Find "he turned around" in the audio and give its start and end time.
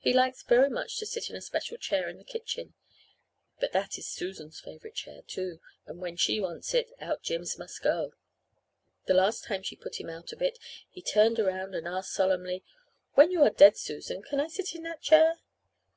10.90-11.76